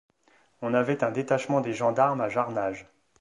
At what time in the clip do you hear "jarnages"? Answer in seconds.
2.29-2.87